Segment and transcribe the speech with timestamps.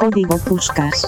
[0.00, 1.06] Código Puskas.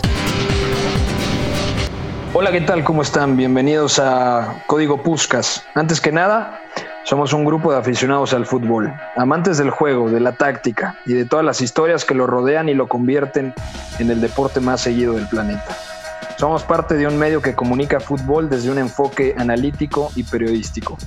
[2.35, 2.85] Hola, ¿qué tal?
[2.85, 3.39] ¿Cómo están?
[3.39, 5.65] Bienvenidos a Código Puskas.
[5.75, 6.61] Antes que nada,
[7.05, 11.25] somos un grupo de aficionados al fútbol, amantes del juego, de la táctica y de
[11.25, 13.55] todas las historias que lo rodean y lo convierten
[13.99, 15.75] en el deporte más seguido del planeta.
[16.37, 20.99] Somos parte de un medio que comunica fútbol desde un enfoque analítico y periodístico.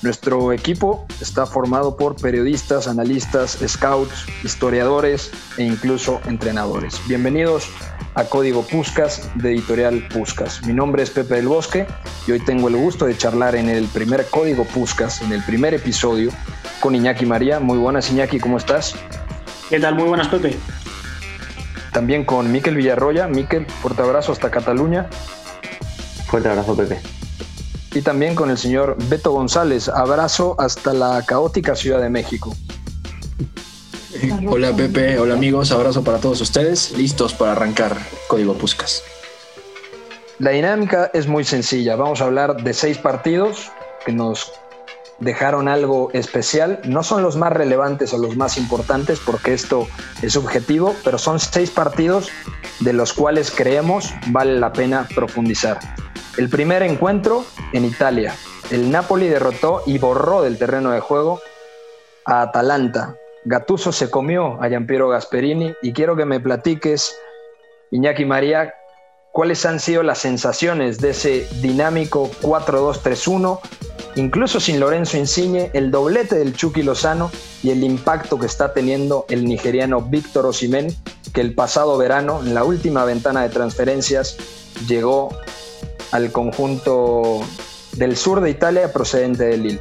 [0.00, 7.00] Nuestro equipo está formado por periodistas, analistas, scouts, historiadores e incluso entrenadores.
[7.08, 7.68] Bienvenidos
[8.14, 10.64] a Código Puscas de Editorial Puscas.
[10.64, 11.84] Mi nombre es Pepe del Bosque
[12.28, 15.74] y hoy tengo el gusto de charlar en el primer Código Puscas, en el primer
[15.74, 16.30] episodio,
[16.78, 17.58] con Iñaki María.
[17.58, 18.94] Muy buenas Iñaki, ¿cómo estás?
[19.68, 19.96] ¿Qué tal?
[19.96, 20.56] Muy buenas Pepe.
[21.92, 23.26] También con Miquel Villarroya.
[23.26, 25.08] Miquel, fuerte abrazo hasta Cataluña.
[26.28, 27.17] Fuerte abrazo Pepe
[27.98, 29.88] y también con el señor Beto González.
[29.88, 32.54] Abrazo hasta la caótica Ciudad de México.
[34.46, 37.96] Hola Pepe, hola amigos, abrazo para todos ustedes, listos para arrancar
[38.28, 39.02] Código Puscas.
[40.38, 43.72] La dinámica es muy sencilla, vamos a hablar de seis partidos
[44.06, 44.52] que nos
[45.18, 46.80] dejaron algo especial.
[46.84, 49.88] No son los más relevantes o los más importantes porque esto
[50.22, 52.28] es subjetivo, pero son seis partidos
[52.78, 55.80] de los cuales creemos vale la pena profundizar.
[56.38, 58.32] El primer encuentro en Italia.
[58.70, 61.40] El Napoli derrotó y borró del terreno de juego
[62.24, 63.16] a Atalanta.
[63.44, 67.18] Gattuso se comió a Giampiero Gasperini y quiero que me platiques,
[67.90, 68.72] Iñaki María,
[69.32, 73.58] cuáles han sido las sensaciones de ese dinámico 4-2-3-1,
[74.14, 77.32] incluso sin Lorenzo Insigne, el doblete del Chucky Lozano
[77.64, 80.94] y el impacto que está teniendo el nigeriano Víctor Osimhen,
[81.34, 84.36] que el pasado verano, en la última ventana de transferencias,
[84.86, 85.30] llegó
[86.12, 87.40] al conjunto
[87.96, 89.80] del sur de Italia procedente de Lille?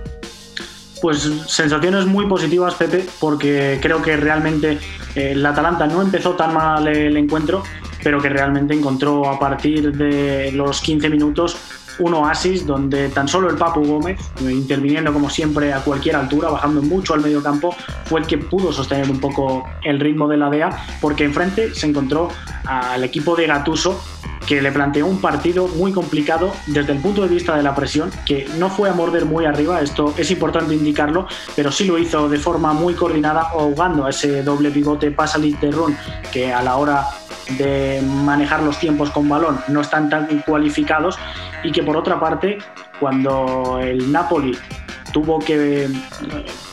[1.02, 4.80] Pues sensaciones muy positivas, Pepe, porque creo que realmente
[5.16, 7.64] eh, el Atalanta no empezó tan mal el encuentro,
[8.03, 11.58] pero que realmente encontró a partir de los 15 minutos
[11.99, 16.81] un oasis donde tan solo el Papu Gómez, interviniendo como siempre a cualquier altura, bajando
[16.81, 17.75] mucho al medio campo,
[18.05, 20.69] fue el que pudo sostener un poco el ritmo de la DEA,
[21.02, 22.30] porque enfrente se encontró
[22.65, 23.99] al equipo de Gatuso
[24.47, 28.09] que le planteó un partido muy complicado desde el punto de vista de la presión,
[28.25, 32.30] que no fue a morder muy arriba, esto es importante indicarlo, pero sí lo hizo
[32.30, 35.97] de forma muy coordinada, ahogando a ese doble pivote Pasalit de Run,
[36.31, 37.05] que a la hora
[37.58, 41.17] de manejar los tiempos con balón no están tan cualificados,
[41.63, 42.58] y que por otra parte,
[42.99, 44.58] cuando el Napoli
[45.13, 45.89] tuvo que eh,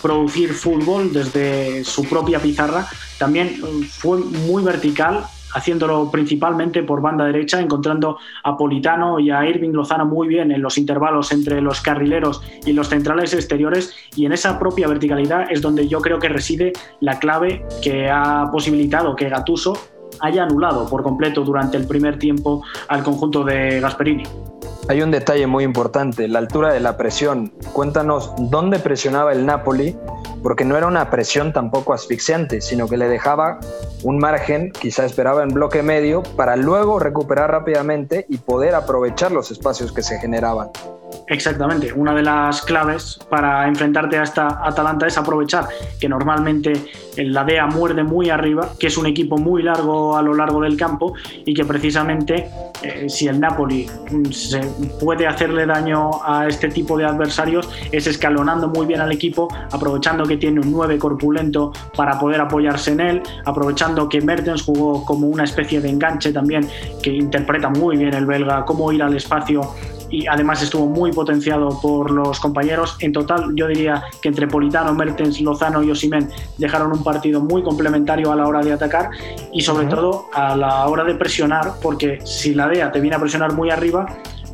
[0.02, 2.86] producir fútbol desde su propia pizarra,
[3.18, 3.56] también
[3.88, 5.24] fue muy vertical
[5.54, 10.60] haciéndolo principalmente por banda derecha, encontrando a Politano y a Irving Lozano muy bien en
[10.60, 15.62] los intervalos entre los carrileros y los centrales exteriores y en esa propia verticalidad es
[15.62, 19.78] donde yo creo que reside la clave que ha posibilitado que Gatuso
[20.20, 24.25] haya anulado por completo durante el primer tiempo al conjunto de Gasperini.
[24.88, 27.52] Hay un detalle muy importante, la altura de la presión.
[27.72, 29.97] Cuéntanos dónde presionaba el Napoli,
[30.42, 33.60] porque no era una presión tampoco asfixiante, sino que le dejaba
[34.02, 39.50] un margen, quizá esperaba en bloque medio, para luego recuperar rápidamente y poder aprovechar los
[39.50, 40.69] espacios que se generaban.
[41.28, 45.66] Exactamente, una de las claves para enfrentarte a esta Atalanta es aprovechar
[45.98, 46.75] que normalmente
[47.16, 50.76] la DEA muerde muy arriba, que es un equipo muy largo a lo largo del
[50.76, 52.50] campo y que precisamente
[52.82, 54.60] eh, si el Napoli mm, se
[55.00, 60.25] puede hacerle daño a este tipo de adversarios es escalonando muy bien al equipo, aprovechando
[60.25, 65.28] que tiene un 9 corpulento para poder apoyarse en él, aprovechando que Mertens jugó como
[65.28, 66.69] una especie de enganche también,
[67.03, 69.62] que interpreta muy bien el belga, cómo ir al espacio
[70.14, 72.97] y además estuvo muy potenciado por los compañeros.
[73.00, 77.64] En total, yo diría que entre Politano, Mertens, Lozano y Osimen dejaron un partido muy
[77.64, 79.10] complementario a la hora de atacar
[79.52, 83.19] y sobre todo a la hora de presionar, porque si la DEA te viene a
[83.19, 84.06] presionar muy arriba,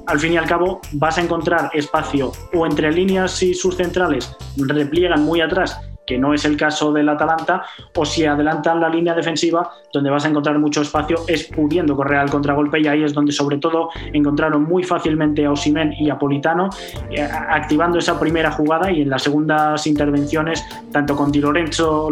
[0.07, 4.35] al fin y al cabo vas a encontrar espacio o entre líneas y sus centrales
[4.57, 5.79] repliegan muy atrás
[6.11, 7.63] que no es el caso del Atalanta,
[7.95, 12.19] o si adelantan la línea defensiva, donde vas a encontrar mucho espacio, es pudiendo correr
[12.19, 16.19] al contragolpe y ahí es donde sobre todo encontraron muy fácilmente a Osimen y a
[16.19, 16.69] Politano,
[17.13, 22.09] eh, activando esa primera jugada y en las segundas intervenciones, tanto con Di Lorenzo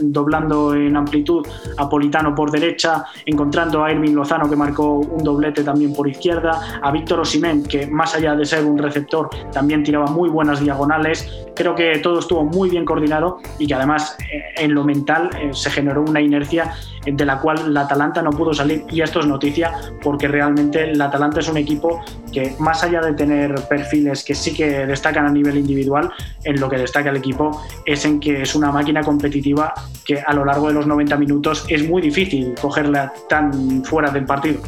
[0.00, 1.46] doblando en amplitud
[1.78, 6.80] a Politano por derecha, encontrando a Irving Lozano que marcó un doblete también por izquierda,
[6.82, 11.46] a Víctor Osimen que más allá de ser un receptor también tiraba muy buenas diagonales,
[11.54, 15.50] creo que todo estuvo muy bien coordinado y que además eh, en lo mental eh,
[15.52, 16.74] se generó una inercia
[17.04, 19.72] de la cual la Atalanta no pudo salir y esto es noticia
[20.02, 24.52] porque realmente la Atalanta es un equipo que más allá de tener perfiles que sí
[24.52, 26.10] que destacan a nivel individual,
[26.44, 29.72] en lo que destaca el equipo es en que es una máquina competitiva
[30.04, 34.24] que a lo largo de los 90 minutos es muy difícil cogerla tan fuera del
[34.24, 34.60] partido.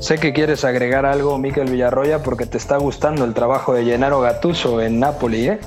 [0.00, 4.20] Sé que quieres agregar algo, Miquel Villarroya, porque te está gustando el trabajo de Gennaro
[4.20, 5.58] Gattuso en Napoli, ¿eh?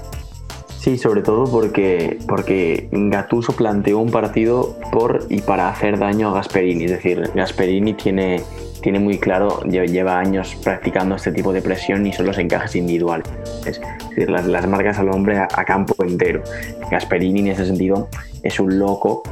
[0.80, 6.34] Sí, sobre todo porque, porque Gattuso planteó un partido por y para hacer daño a
[6.36, 6.86] Gasperini.
[6.86, 8.42] Es decir, Gasperini tiene,
[8.82, 13.28] tiene muy claro, lleva años practicando este tipo de presión y son los encajes individuales.
[13.66, 16.44] Es decir, las, las marcas al hombre a, a, campo entero.
[16.90, 18.10] Gasperini en ese sentido
[18.44, 19.24] es un loco,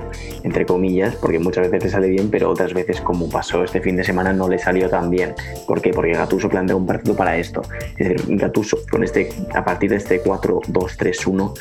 [0.43, 3.95] entre comillas, porque muchas veces te sale bien, pero otras veces, como pasó este fin
[3.95, 5.33] de semana, no le salió tan bien.
[5.65, 5.91] ¿Por qué?
[5.91, 7.61] Porque Gatuso planteó un partido para esto.
[7.97, 11.53] Es decir, Gatuso, con este, a partir de este 4-2-3-1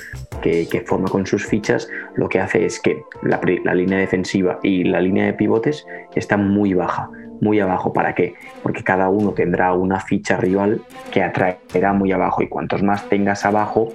[0.43, 4.59] que, que, forma con sus fichas, lo que hace es que la, la línea defensiva
[4.63, 7.09] y la línea de pivotes está muy baja
[7.41, 7.93] muy abajo.
[7.93, 8.35] ¿Para qué?
[8.63, 13.45] Porque cada uno tendrá una ficha rival que atraerá muy abajo y cuantos más tengas
[13.45, 13.93] abajo,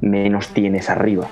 [0.00, 1.26] menos tienes arriba.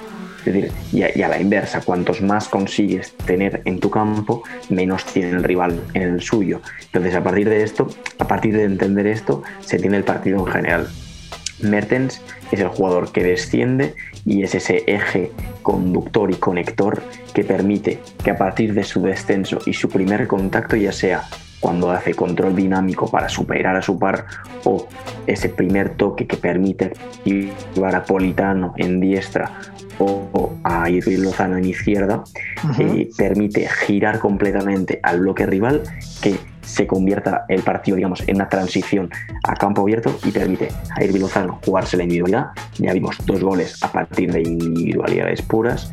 [0.46, 5.30] Es decir, y a, la inversa, cuantos más consigues tener en tu campo, menos tiene
[5.30, 6.60] el rival en el suyo.
[6.84, 7.88] Entonces, a partir de esto,
[8.20, 10.88] a partir de entender esto, se tiene el partido en general.
[11.60, 12.22] Mertens
[12.52, 13.94] es el jugador que desciende
[14.26, 15.32] y es ese eje
[15.62, 17.02] conductor y conector
[17.32, 21.22] que permite que a partir de su descenso y su primer contacto, ya sea
[21.60, 24.26] cuando hace control dinámico para superar a su par
[24.64, 24.86] o
[25.26, 26.92] ese primer toque que permite
[27.24, 29.58] llevar a Politano en diestra
[29.98, 32.22] o a Irving Lozano en izquierda,
[32.62, 33.00] uh -huh.
[33.00, 35.82] eh, permite girar completamente al bloque rival
[36.20, 39.08] que se convierta el partido, digamos, en una transición
[39.44, 41.26] a campo abierto y permite a Irving
[41.64, 42.48] jugarse la individualidad.
[42.78, 45.92] Ya vimos dos goles a partir de individualidades puras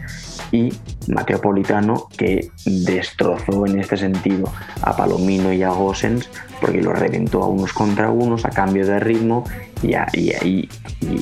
[0.52, 0.74] y
[1.08, 6.30] Mateo Politano que destrozó en este sentido a Palomino y a Gosens
[6.60, 9.44] porque lo reventó a unos contra unos a cambio de ritmo
[9.82, 10.70] y, a, y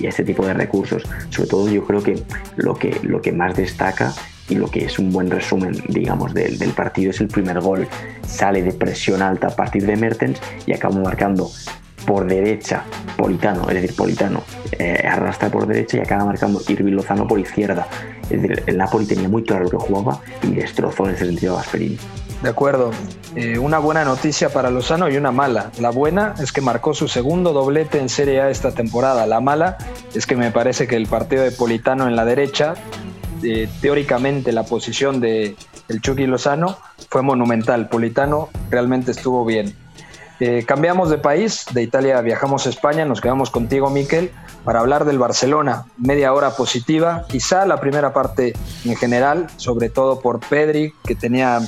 [0.04, 1.04] este tipo de recursos.
[1.30, 2.24] Sobre todo yo creo que
[2.56, 4.14] lo que, lo que más destaca
[4.52, 7.88] y lo que es un buen resumen, digamos, del, del, partido es el primer gol.
[8.28, 11.50] Sale de presión alta a partir de Mertens y acaba marcando
[12.06, 12.84] por derecha
[13.16, 17.88] Politano, es decir, Politano eh, arrastra por derecha y acaba marcando Irving Lozano por izquierda.
[18.30, 21.54] Es decir, el Napoli tenía muy claro lo que jugaba y destrozó en ese sentido
[21.54, 21.98] a Gasperini.
[22.42, 22.92] De acuerdo.
[23.36, 25.72] Eh, una buena noticia para Lozano y una mala.
[25.80, 29.28] La buena es que marcó su segundo doblete en Serie A esta temporada.
[29.28, 29.78] La mala
[30.14, 32.74] es que me parece que el partido de Politano en la derecha
[33.44, 35.56] eh, teóricamente la posición de
[35.88, 36.78] el Chucky Lozano
[37.10, 37.90] fue monumental.
[37.90, 39.76] Politano realmente estuvo bien.
[40.40, 44.32] Eh, cambiamos de país, de Italia viajamos a España, nos quedamos contigo, Miquel,
[44.64, 45.86] para hablar del Barcelona.
[45.98, 48.54] Media hora positiva, quizá la primera parte
[48.84, 51.60] en general, sobre todo por Pedri, que tenía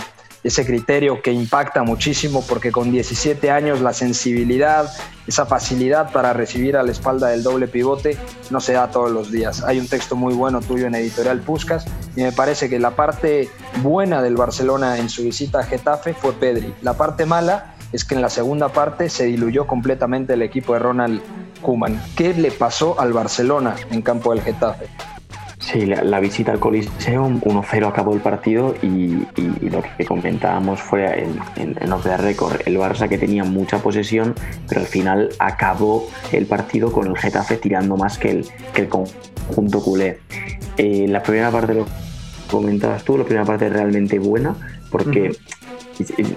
[0.43, 4.91] ese criterio que impacta muchísimo porque con 17 años la sensibilidad,
[5.25, 8.17] esa facilidad para recibir a la espalda del doble pivote
[8.49, 9.63] no se da todos los días.
[9.63, 11.85] Hay un texto muy bueno tuyo en Editorial Puscas
[12.15, 13.49] y me parece que la parte
[13.81, 16.73] buena del Barcelona en su visita a Getafe fue Pedri.
[16.81, 20.79] La parte mala es que en la segunda parte se diluyó completamente el equipo de
[20.79, 21.21] Ronald
[21.61, 22.01] Koeman.
[22.17, 24.87] ¿Qué le pasó al Barcelona en campo del Getafe?
[25.63, 30.05] Sí, la, la, visita al Coliseum, 1-0 acabó el partido y, y, y, lo que
[30.05, 34.35] comentábamos fue en, en, en Off the Record, el Barça que tenía mucha posesión,
[34.67, 38.89] pero al final acabó el partido con el Getafe tirando más que el, que el
[38.89, 40.19] conjunto culé.
[40.75, 41.85] Eh, la primera parte lo
[42.51, 44.55] comentabas tú, la primera parte realmente buena,
[44.91, 45.29] porque...
[45.29, 45.37] Uh -huh.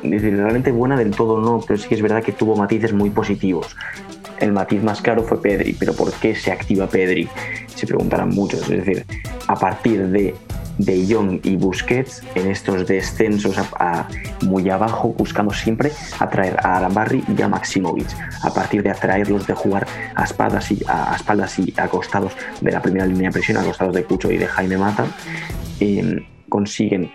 [0.02, 3.74] Realmente buena del todo no, pero sí que es verdad que tuvo matices muy positivos.
[4.40, 7.28] El matiz más claro fue Pedri, pero ¿por qué se activa Pedri?
[7.74, 8.62] Se preguntarán muchos.
[8.62, 9.04] Es decir,
[9.48, 10.34] a partir de
[10.78, 14.08] De Jong y Busquets en estos descensos a,
[14.42, 18.08] muy abajo, buscando siempre atraer a Arambarri y a Maximovic.
[18.42, 21.88] A partir de atraerlos de jugar a espaldas y a, espaldas y a
[22.60, 25.06] de la primera línea de presión, a costados de Cucho y de Jaime Mata,
[25.80, 27.10] eh, consiguen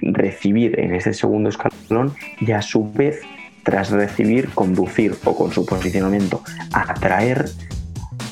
[0.00, 3.20] recibir en ese segundo escalón y a su vez
[3.66, 6.40] tras recibir, conducir o con su posicionamiento
[6.72, 7.50] atraer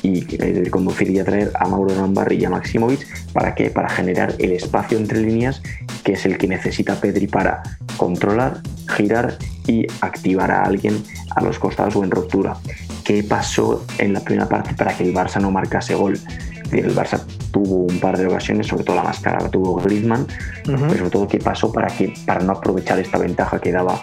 [0.01, 4.33] y eh, conducir y atraer a Mauro Rambarri y a Maximovic para que para generar
[4.39, 5.61] el espacio entre líneas
[6.05, 7.63] que es el que necesita Pedri para
[7.97, 8.61] controlar,
[8.95, 9.37] girar
[9.67, 11.03] y activar a alguien
[11.35, 12.55] a los costados o en ruptura.
[13.03, 16.17] ¿Qué pasó en la primera parte para que el Barça no marcase gol?
[16.71, 17.19] El Barça
[17.51, 20.87] tuvo un par de ocasiones, sobre todo la más cara la tuvo Griezmann, uh -huh.
[20.87, 24.01] pero sobre todo qué pasó para que para no aprovechar esta ventaja que daba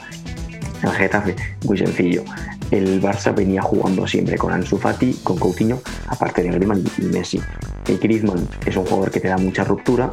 [0.83, 2.25] el Getafe, muy sencillo.
[2.71, 7.41] el Barça venía jugando siempre con Ansu Fati, con Coutinho, aparte de Griezmann y Messi.
[7.87, 10.11] El Griezmann es un jugador que te da mucha ruptura,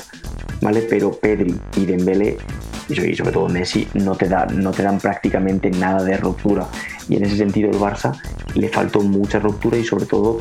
[0.61, 0.81] ¿vale?
[0.81, 2.37] Pero Pedri y Dembélé
[2.89, 6.67] y sobre todo Messi no te, da, no te dan prácticamente nada de ruptura.
[7.07, 8.19] Y en ese sentido el Barça
[8.55, 10.39] le faltó mucha ruptura y sobre todo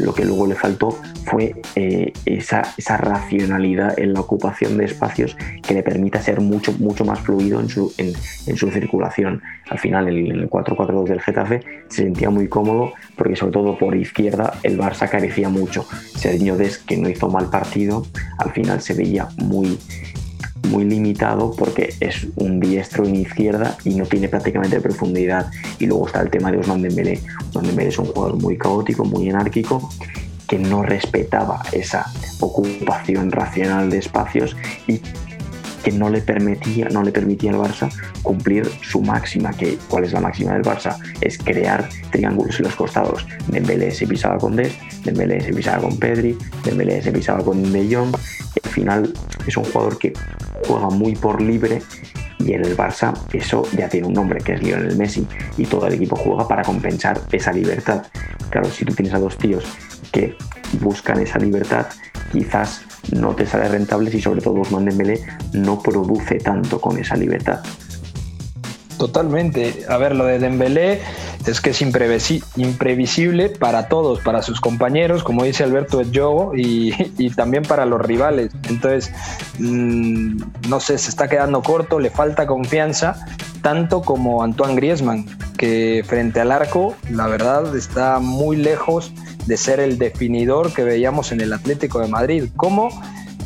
[0.00, 5.36] lo que luego le faltó fue eh, esa, esa, racionalidad en la ocupación de espacios
[5.66, 8.14] que le permita ser mucho, mucho más fluido en su, en,
[8.56, 9.42] su circulación.
[9.68, 13.96] Al final, en el 4-4-2 del Getafe se sentía muy cómodo porque, sobre todo por
[13.96, 15.86] izquierda, el Barça carecía mucho.
[16.16, 18.06] Sergio Des, que no hizo mal partido,
[18.38, 19.78] al final se veía muy,
[20.68, 25.50] muy limitado porque es un diestro en izquierda y no tiene prácticamente profundidad.
[25.78, 27.20] Y luego está el tema de Osman Dembélé.
[27.48, 29.90] Osman Dembélé es un jugador muy caótico, muy anárquico
[30.50, 32.06] que no respetaba esa
[32.40, 34.56] ocupación racional de espacios
[34.88, 35.00] y
[35.84, 37.88] que no le permitía, no le permitía al Barça
[38.22, 40.98] cumplir su máxima, que ¿cuál es la máxima del Barça?
[41.20, 43.26] Es crear triángulos en los costados.
[43.48, 44.74] Dembélé se pisaba con Des,
[45.04, 48.14] Dembélé se pisaba con Pedri, Dembélé se pisaba con De Jong.
[48.70, 49.12] Y al final
[49.46, 50.12] es un jugador que
[50.66, 51.82] juega muy por libre
[52.38, 55.86] y en el Barça eso ya tiene un nombre que es Lionel Messi y todo
[55.86, 58.06] el equipo juega para compensar esa libertad.
[58.48, 59.64] Claro, si tú tienes a dos tíos
[60.12, 60.36] que
[60.80, 61.86] buscan esa libertad,
[62.32, 65.20] quizás no te sale rentable si sobre todo Usman Dembélé
[65.52, 67.60] no produce tanto con esa libertad.
[69.00, 69.86] Totalmente.
[69.88, 71.00] A ver, lo de Dembélé
[71.46, 77.30] es que es imprevisible para todos, para sus compañeros, como dice Alberto Yogo, y, y
[77.30, 78.52] también para los rivales.
[78.68, 79.10] Entonces,
[79.58, 83.26] mm, no sé, se está quedando corto, le falta confianza,
[83.62, 85.24] tanto como Antoine Griezmann,
[85.56, 89.14] que frente al arco, la verdad, está muy lejos
[89.46, 92.50] de ser el definidor que veíamos en el Atlético de Madrid.
[92.54, 92.90] ¿Cómo?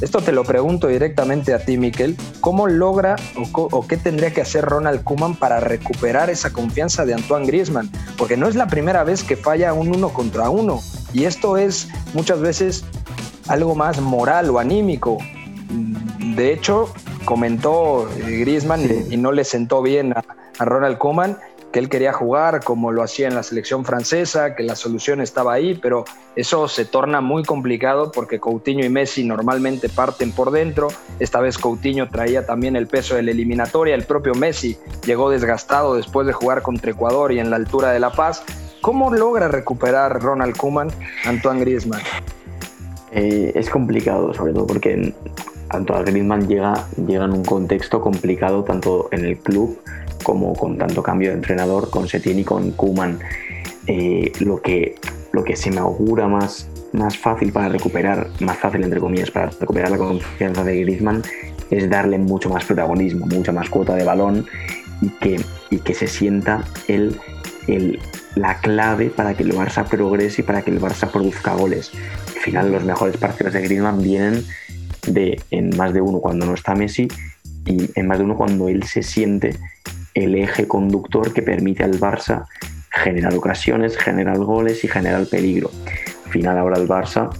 [0.04, 2.14] Esto te lo pregunto directamente a ti, Miquel.
[2.42, 3.16] ¿Cómo logra
[3.54, 7.90] o, qué tendría que hacer Ronald Kuman para recuperar esa confianza de Antoine Griezmann?
[8.18, 10.80] Porque no es la primera vez que falla un uno contra uno.
[11.14, 12.84] Y esto es muchas veces
[13.48, 15.16] algo más moral o anímico.
[16.36, 16.92] De hecho,
[17.24, 20.22] comentó eh, Griezmann y, no le sentó bien a,
[20.58, 21.38] a Ronald Koeman
[21.74, 25.54] que él quería jugar como lo hacía en la selección francesa, que la solución estaba
[25.54, 26.04] ahí, pero
[26.36, 30.86] eso se torna muy complicado porque Coutinho y Messi normalmente parten por dentro.
[31.18, 35.96] Esta vez Coutinho traía también el peso de la eliminatoria, el propio Messi llegó desgastado
[35.96, 38.44] después de jugar contra Ecuador y en la altura de La Paz.
[38.80, 40.92] ¿Cómo logra recuperar Ronald Koeman
[41.24, 42.02] Antoine Griezmann?
[43.10, 45.12] Eh, es complicado, sobre todo porque
[45.70, 49.76] Antoine Griezmann llega, llega en un contexto complicado tanto en el club
[50.24, 53.20] como con tanto cambio de entrenador, con Setién y con Kuman.
[53.86, 54.96] Eh, lo, que,
[55.32, 59.50] lo que se me augura más, más fácil para recuperar, más fácil entre comillas, para
[59.50, 61.22] recuperar la confianza de Griezmann
[61.70, 64.46] es darle mucho más protagonismo, mucha más cuota de balón
[65.00, 65.40] y que,
[65.70, 67.20] y que se sienta el,
[67.66, 68.00] el,
[68.36, 71.92] la clave para que el Barça progrese y para que el Barça produzca goles.
[72.34, 74.44] Al final los mejores partidos de Griezmann vienen
[75.06, 77.08] de en más de uno cuando no está Messi
[77.66, 79.56] y en más de uno cuando él se siente
[80.14, 82.46] el eje conductor que permite al Barça
[82.90, 85.70] generar ocasiones, generar goles y generar peligro.
[86.26, 87.30] Al final ahora el Barça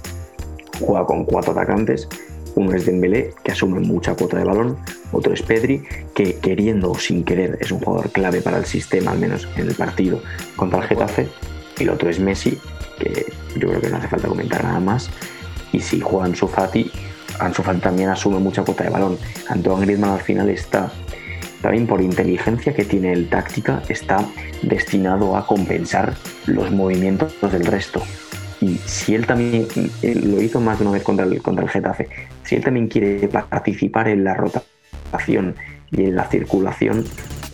[0.80, 2.08] juega con cuatro atacantes,
[2.56, 4.76] uno es Dembélé, que asume mucha cuota de balón,
[5.12, 5.82] otro es Pedri,
[6.14, 9.68] que queriendo o sin querer es un jugador clave para el sistema, al menos en
[9.68, 10.20] el partido
[10.56, 11.28] contra el Getafe,
[11.78, 12.58] y el otro es Messi,
[12.98, 13.26] que
[13.56, 15.10] yo creo que no hace falta comentar nada más,
[15.72, 16.90] y si juega Ansu Fati,
[17.40, 19.18] Ansu Fati también asume mucha cuota de balón.
[19.48, 20.92] Antoine Griezmann al final está
[21.64, 24.22] también por inteligencia que tiene el táctica, está
[24.60, 26.12] destinado a compensar
[26.44, 28.02] los movimientos del resto.
[28.60, 29.66] Y si él también
[30.02, 32.08] lo hizo más de una vez contra el, contra el Getafe,
[32.42, 35.54] si él también quiere participar en la rotación
[35.90, 37.02] y en la circulación,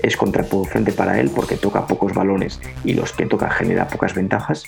[0.02, 4.64] es contraproducente para él porque toca pocos balones y los que toca genera pocas ventajas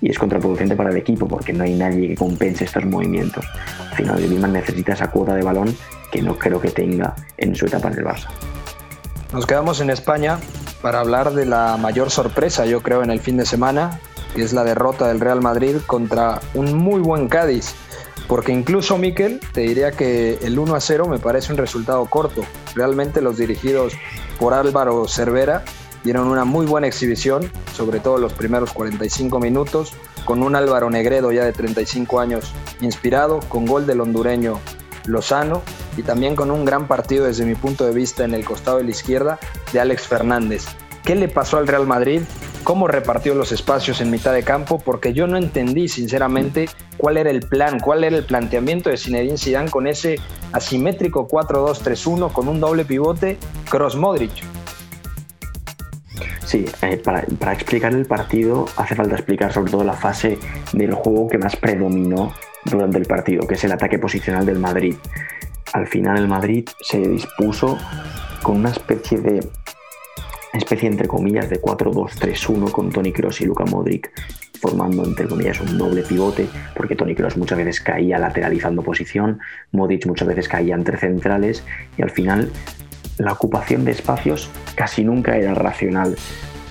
[0.00, 3.44] y es contraproducente para el equipo porque no hay nadie que compense estos movimientos.
[3.90, 5.76] Al final, Griezmann necesita esa cuota de balón
[6.10, 8.28] que no creo que tenga en su etapa en el Barça.
[9.32, 10.38] Nos quedamos en España
[10.80, 14.00] para hablar de la mayor sorpresa, yo creo, en el fin de semana,
[14.34, 17.74] que es la derrota del Real Madrid contra un muy buen Cádiz.
[18.26, 22.42] Porque incluso, Miquel, te diría que el 1 a 0 me parece un resultado corto.
[22.74, 23.92] Realmente los dirigidos
[24.38, 25.62] por Álvaro Cervera
[26.04, 29.92] dieron una muy buena exhibición, sobre todo los primeros 45 minutos,
[30.24, 34.58] con un Álvaro Negredo ya de 35 años inspirado, con gol del hondureño
[35.04, 35.62] Lozano
[35.98, 38.84] y también con un gran partido desde mi punto de vista en el costado de
[38.84, 39.38] la izquierda
[39.72, 40.64] de Alex Fernández.
[41.04, 42.22] ¿Qué le pasó al Real Madrid?
[42.62, 44.78] ¿Cómo repartió los espacios en mitad de campo?
[44.78, 49.38] Porque yo no entendí sinceramente cuál era el plan, cuál era el planteamiento de Zinedine
[49.38, 50.20] Zidane con ese
[50.52, 53.38] asimétrico 4-2-3-1 con un doble pivote
[53.68, 54.32] Cross Modric.
[56.44, 60.38] Sí, eh, para, para, explicar el partido hace falta explicar sobre todo la fase
[60.72, 62.32] del juego que más predominó
[62.64, 64.94] durante el partido, que es el ataque posicional del Madrid.
[65.72, 67.78] Al final el Madrid se dispuso
[68.42, 69.48] con una especie de
[70.52, 74.10] especie entre comillas de 4-2-3-1 con Tony Kroos y Luka Modric
[74.60, 79.38] formando entre comillas un doble pivote porque Tony Kroos muchas veces caía lateralizando posición,
[79.72, 81.62] Modric muchas veces caía entre centrales
[81.96, 82.50] y al final
[83.18, 86.16] la ocupación de espacios casi nunca era racional,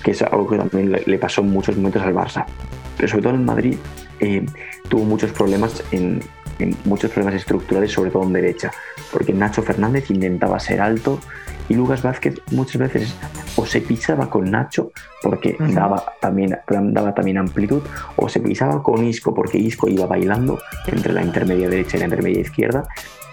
[0.02, 2.46] que es algo que también le pasó en muchos momentos al Barça.
[2.96, 3.76] Pero sobre todo en Madrid
[4.20, 4.44] eh,
[4.88, 6.20] tuvo muchos problemas en,
[6.84, 8.70] muchos problemas estructurales, sobre todo en derecha,
[9.12, 11.20] porque Nacho Fernández intentaba ser alto
[11.68, 13.14] y Lucas Vázquez muchas veces
[13.56, 17.82] o se pisaba con Nacho porque daba, también, daba también amplitud,
[18.16, 22.06] o se pisaba con Isco porque Isco iba bailando entre la intermedia derecha y la
[22.06, 22.88] intermedia izquierda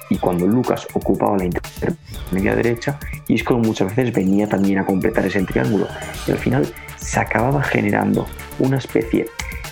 [0.09, 5.41] y cuando Lucas ocupaba la intermedia derecha, Isco muchas veces venía también a completar ese
[5.43, 5.87] triángulo.
[6.27, 6.67] Y al final
[6.97, 8.27] se acababa generando
[8.59, 9.27] una especie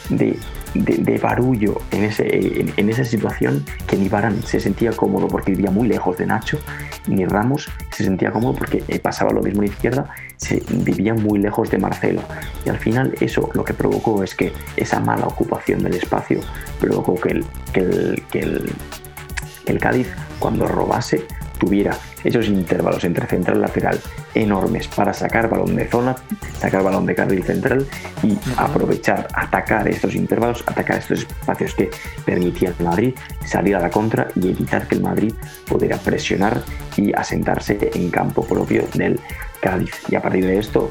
[0.09, 0.37] de,
[0.73, 5.71] de, barullo en, ese, en, esa situación que ni Barán se sentía cómodo porque vivía
[5.71, 6.59] muy lejos de Nacho,
[7.07, 11.39] ni Ramos se sentía cómodo porque eh, pasaba lo mismo en izquierda, se vivía muy
[11.39, 12.21] lejos de Marcelo.
[12.65, 16.39] Y al final eso lo que provocó es que esa mala ocupación del espacio
[16.79, 20.07] provocó que el, que el, que el Cádiz,
[20.39, 21.25] cuando robase,
[21.59, 23.99] tuviera esos intervalos entre central y lateral
[24.33, 26.15] enormes para sacar balón de zona,
[26.59, 27.85] sacar balón de carril central
[28.21, 31.89] y aprovechar, atacar estos intervalos, atacar estos espacios que
[32.25, 35.33] permitían al Madrid salir a la contra y evitar que el Madrid
[35.65, 36.61] pudiera presionar
[36.97, 39.19] y asentarse en campo propio del
[39.61, 39.93] Cádiz.
[40.09, 40.89] Y a partir de esto,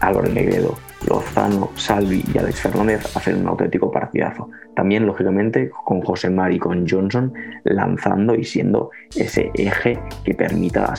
[0.00, 0.78] Álvaro Negredo
[1.08, 4.48] Lozano, Salvi y Alex Fernández hacen un auténtico partidazo.
[4.74, 7.32] También, lógicamente, con José Mari y con Johnson
[7.64, 10.94] lanzando y siendo ese eje que permita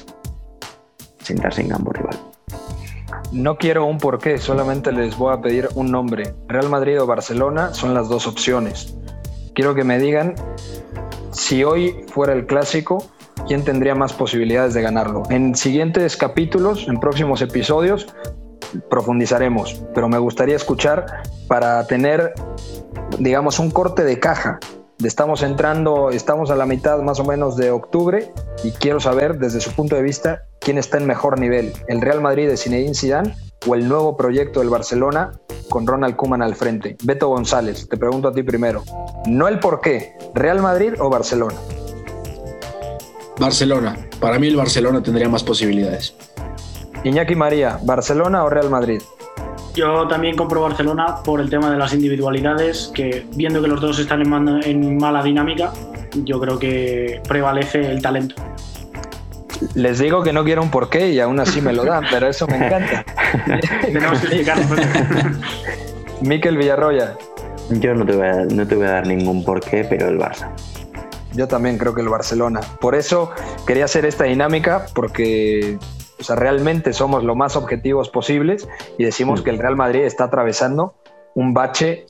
[1.20, 2.18] sentarse en campo rival.
[3.32, 6.34] No quiero un porqué, solamente les voy a pedir un nombre.
[6.48, 8.96] Real Madrid o Barcelona son las dos opciones.
[9.56, 10.36] Quiero que me digan
[11.32, 13.06] si hoy fuera el clásico,
[13.48, 15.24] quién tendría más posibilidades de ganarlo.
[15.30, 18.14] En siguientes capítulos, en próximos episodios,
[18.90, 22.34] profundizaremos, pero me gustaría escuchar para tener,
[23.20, 24.60] digamos, un corte de caja.
[25.04, 28.32] Estamos entrando, estamos a la mitad más o menos de octubre
[28.64, 32.22] y quiero saber desde su punto de vista quién está en mejor nivel, el Real
[32.22, 33.36] Madrid de Zinedine Zidane
[33.68, 35.32] o el nuevo proyecto del Barcelona
[35.70, 36.96] con Ronald Koeman al frente.
[37.04, 38.84] Beto González, te pregunto a ti primero.
[39.26, 41.56] No el por qué, Real Madrid o Barcelona.
[43.40, 43.98] Barcelona.
[44.20, 46.16] Para mí el Barcelona tendría más posibilidades.
[47.04, 49.02] Iñaki María, ¿Barcelona o Real Madrid?
[49.76, 54.00] Yo también compro Barcelona por el tema de las individualidades, que viendo que los dos
[54.00, 55.74] están en, mala dinámica,
[56.24, 58.36] yo creo que prevalece el talento.
[59.74, 62.48] Les digo que no quiero un porqué y aún así me lo dan, pero eso
[62.48, 63.04] me encanta.
[63.82, 64.46] Tenemos que
[66.22, 67.18] Miquel Villarroya.
[67.70, 70.50] Yo no te, voy a, no te voy a dar ningún porqué, pero el Barça.
[71.34, 72.60] Yo también creo que el Barcelona.
[72.80, 73.32] Por eso
[73.66, 75.80] quería hacer esta dinámica, porque
[76.24, 80.24] o sea, realmente somos lo más objetivos posibles y decimos que el Real Madrid está
[80.24, 80.96] atravesando
[81.36, 82.06] un bache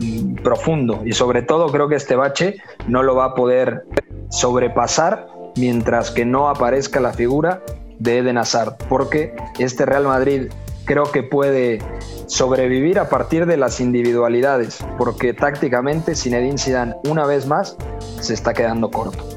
[0.00, 3.82] mm, profundo y sobre todo creo que este bache no lo va a poder
[4.30, 5.26] sobrepasar
[5.56, 7.60] mientras que no aparezca la figura
[7.98, 10.52] de Eden Hazard, porque este Real Madrid
[10.84, 11.80] creo que puede
[12.26, 17.76] sobrevivir a partir de las individualidades, porque tácticamente Zinedine Zidane una vez más
[18.20, 19.35] se está quedando corto.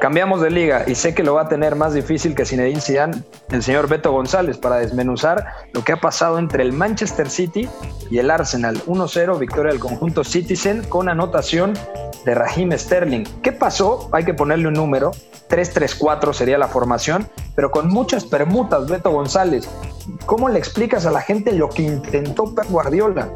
[0.00, 3.22] Cambiamos de liga y sé que lo va a tener más difícil que Zinedine Zidane,
[3.50, 7.68] el señor Beto González, para desmenuzar lo que ha pasado entre el Manchester City
[8.10, 8.76] y el Arsenal.
[8.84, 11.72] 1-0, victoria del conjunto Citizen con anotación
[12.26, 13.24] de Raheem Sterling.
[13.42, 14.10] ¿Qué pasó?
[14.12, 15.12] Hay que ponerle un número.
[15.48, 19.66] 3-3-4 sería la formación, pero con muchas permutas, Beto González.
[20.26, 23.30] ¿Cómo le explicas a la gente lo que intentó Pep Guardiola?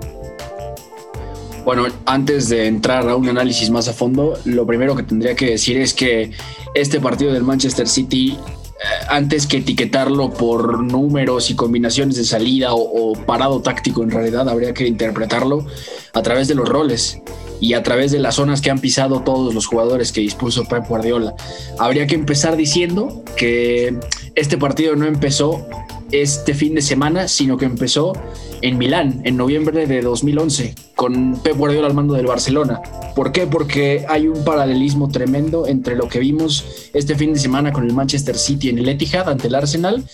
[1.64, 5.50] Bueno, antes de entrar a un análisis más a fondo, lo primero que tendría que
[5.50, 6.30] decir es que
[6.74, 12.70] este partido del Manchester City, eh, antes que etiquetarlo por números y combinaciones de salida
[12.72, 15.66] o, parado táctico, en realidad habría que interpretarlo
[16.14, 17.20] a través de los roles
[17.60, 20.88] y a través de las zonas que han pisado todos los jugadores que dispuso Pep
[20.88, 21.34] Guardiola.
[21.78, 23.98] Habría que empezar diciendo que
[24.34, 25.66] este partido no empezó
[26.10, 28.14] este fin de semana, sino que empezó
[28.62, 32.80] en Milán en noviembre de 2011 con Pep Guardiola al mando del Barcelona.
[33.14, 33.46] ¿Por qué?
[33.46, 37.92] Porque hay un paralelismo tremendo entre lo que vimos este fin de semana con el
[37.92, 40.04] Manchester City en el Etihad ante el Arsenal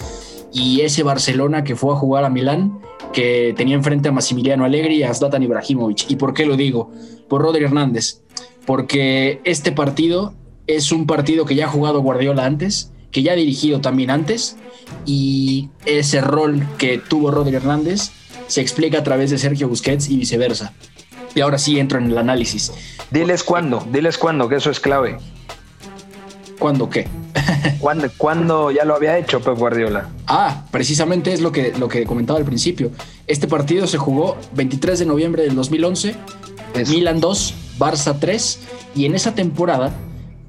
[0.53, 2.79] y ese Barcelona que fue a jugar a Milán
[3.13, 6.11] que tenía enfrente a Massimiliano Allegri y a Zlatan Ibrahimovic.
[6.11, 6.91] ¿Y por qué lo digo?
[7.29, 8.23] Por Rodri Hernández.
[8.65, 10.35] Porque este partido
[10.67, 14.59] es un partido que ya ha jugado Guardiola antes que ya ha dirigido también antes
[15.07, 18.11] y ese rol que tuvo Rodri Hernández
[18.47, 20.73] se explica a través de Sergio Busquets y viceversa.
[21.35, 22.73] Y ahora sí entro en el análisis.
[23.11, 25.19] Diles cuándo, diles cuándo, que eso es clave.
[26.59, 27.07] ¿Cuándo qué?
[27.81, 30.09] ¿Cuándo, ¿Cuándo, ya lo había hecho Pep Guardiola?
[30.27, 32.91] Ah, precisamente es lo que, lo que comentaba al principio.
[33.27, 36.15] Este partido se jugó 23 de noviembre del 2011,
[36.89, 38.59] Milan 2, Barça 3,
[38.95, 39.93] y en esa temporada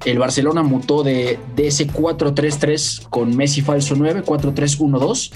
[0.04, 5.32] el Barcelona mutó de, de ese 4-3-3 con Messi falso 9, 4-3-1-2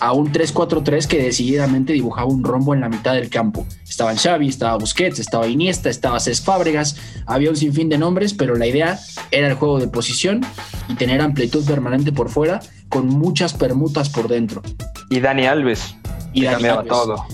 [0.00, 3.66] a un 3-4-3 que decididamente dibujaba un rombo en la mitad del campo.
[3.88, 6.96] Estaban Xavi, estaba Busquets, estaba Iniesta, estaba Cesc Fábregas,
[7.26, 8.98] había un sinfín de nombres, pero la idea
[9.30, 10.40] era el juego de posición
[10.88, 14.62] y tener amplitud permanente por fuera con muchas permutas por dentro.
[15.10, 15.96] Y Dani Alves.
[16.32, 16.88] Y Dani Alves.
[16.88, 17.26] todo.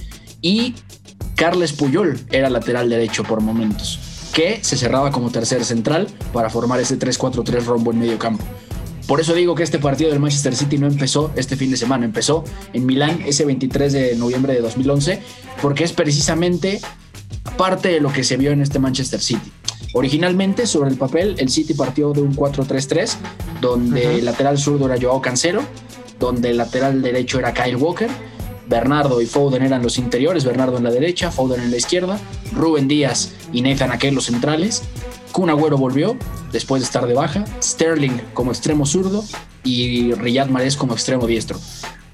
[0.42, 0.74] Y
[1.36, 3.98] Carles Puyol era lateral derecho por momentos,
[4.32, 8.44] que se cerraba como tercer central para formar ese 3-4-3 rombo en medio campo.
[9.06, 12.04] Por eso digo que este partido del Manchester City no empezó este fin de semana,
[12.04, 15.20] empezó en Milán ese 23 de noviembre de 2011,
[15.60, 16.80] porque es precisamente
[17.56, 19.50] parte de lo que se vio en este Manchester City.
[19.94, 23.16] Originalmente, sobre el papel, el City partió de un 4-3-3,
[23.60, 25.62] donde el lateral zurdo era Joao Cancelo,
[26.20, 28.08] donde el lateral derecho era Kyle Walker,
[28.70, 32.18] Bernardo y Foden eran los interiores, Bernardo en la derecha, Foden en la izquierda,
[32.52, 34.84] Rubén Díaz y Nathan Ake los centrales,
[35.32, 36.16] Kun Agüero volvió
[36.52, 39.24] después de estar de baja, Sterling como extremo zurdo
[39.64, 41.58] y Riyad Mahrez como extremo diestro.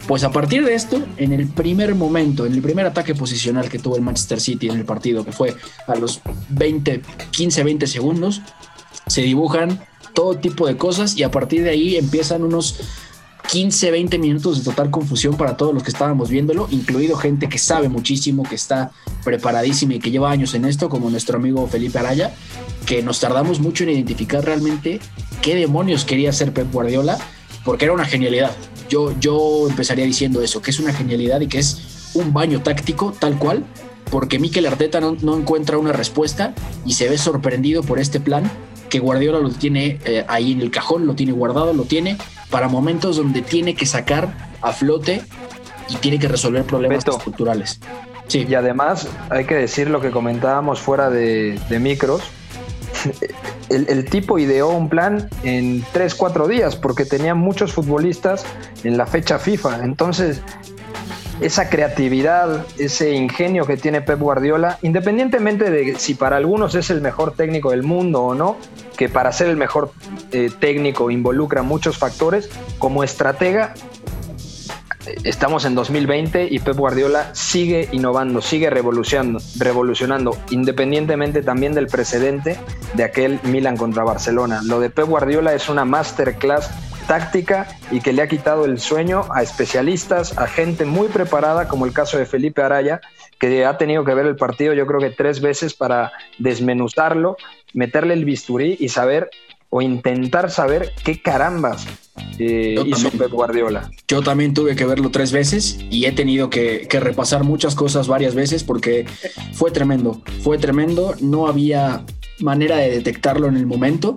[0.08, 3.78] Pues a partir de esto, en el primer momento, en el primer ataque posicional que
[3.78, 5.54] tuvo el Manchester City en el partido, que fue
[5.86, 8.40] a los 20, 15, 20 segundos,
[9.08, 12.80] se dibujan todo tipo de cosas y a partir de ahí empiezan unos
[13.50, 17.58] 15, 20 minutos de total confusión para todos los que estábamos viéndolo, incluido gente que
[17.58, 18.90] sabe muchísimo, que está
[19.24, 22.34] preparadísima y que lleva años en esto, como nuestro amigo Felipe Araya,
[22.86, 25.00] que nos tardamos mucho en identificar realmente
[25.42, 27.18] qué demonios quería hacer Pep Guardiola,
[27.64, 28.50] porque era una genialidad.
[28.88, 33.12] Yo, yo empezaría diciendo eso, que es una genialidad y que es un baño táctico
[33.18, 33.64] tal cual,
[34.10, 36.54] porque Mikel Arteta no, no encuentra una respuesta
[36.84, 38.50] y se ve sorprendido por este plan
[38.88, 42.16] que Guardiola lo tiene eh, ahí en el cajón, lo tiene guardado, lo tiene
[42.50, 45.22] para momentos donde tiene que sacar a flote
[45.88, 47.80] y tiene que resolver problemas estructurales.
[48.28, 48.46] Sí.
[48.48, 52.22] Y además hay que decir lo que comentábamos fuera de, micros.
[53.68, 58.46] El, el, tipo ideó un plan en 3-4 días porque tenía muchos futbolistas
[58.84, 59.82] en la fecha FIFA.
[59.82, 60.40] Entonces
[61.40, 67.00] esa creatividad, ese ingenio que tiene Pep Guardiola, independientemente de si para algunos es el
[67.00, 68.56] mejor técnico del mundo o no,
[68.96, 69.92] que para ser el mejor
[70.32, 73.74] eh, técnico involucra muchos factores, como estratega
[75.24, 82.56] estamos en 2020 y Pep Guardiola sigue innovando, sigue revolucionando, revolucionando, independientemente también del precedente
[82.94, 84.62] de aquel Milan contra Barcelona.
[84.64, 86.70] Lo de Pep Guardiola es una masterclass
[87.06, 91.86] táctica y que le ha quitado el sueño a especialistas, a gente muy preparada, como
[91.86, 93.00] el caso de Felipe Araya,
[93.38, 97.36] que ha tenido que ver el partido yo creo que tres veces para desmenuzarlo,
[97.74, 99.30] meterle el bisturí y saber
[99.68, 101.86] o intentar saber qué carambas
[102.38, 103.90] eh, hizo Pep Guardiola.
[104.08, 108.06] Yo también tuve que verlo tres veces y he tenido que, que, repasar muchas cosas
[108.06, 109.06] varias veces porque
[109.52, 112.04] fue tremendo, fue tremendo, no había
[112.38, 114.16] manera de detectarlo en el momento,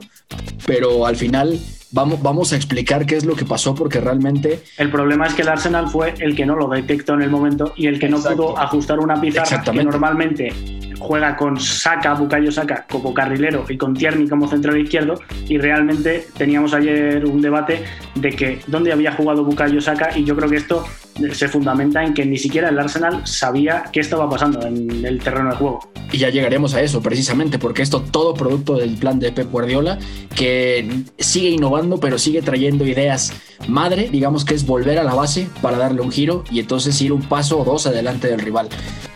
[0.65, 1.59] pero al final
[1.91, 4.63] Vamos, vamos a explicar qué es lo que pasó porque realmente...
[4.77, 7.73] El problema es que el Arsenal fue el que no lo detectó en el momento
[7.75, 10.53] y el que no pudo ajustar una pizarra que normalmente
[10.99, 16.27] juega con Saka, Bukayo Saka como carrilero y con Tierney como central izquierdo y realmente
[16.37, 17.83] teníamos ayer un debate
[18.15, 20.83] de que dónde había jugado Bukayo Saka y yo creo que esto
[21.33, 25.49] se fundamenta en que ni siquiera el Arsenal sabía qué estaba pasando en el terreno
[25.49, 25.91] de juego.
[26.11, 29.99] Y ya llegaremos a eso precisamente porque esto todo producto del plan de Pep Guardiola
[30.35, 33.31] que sigue innovando pero sigue trayendo ideas
[33.67, 37.13] madre, digamos que es volver a la base para darle un giro y entonces ir
[37.13, 38.69] un paso o dos adelante del rival.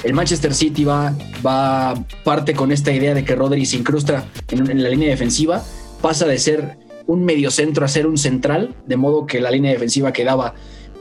[0.04, 1.13] El Manchester City va,
[1.45, 5.63] va parte con esta idea de que Rodri se incrusta en, la línea defensiva,
[6.02, 10.13] pasa de ser un mediocentro a ser un central, de modo que la línea defensiva
[10.13, 10.56] quedaba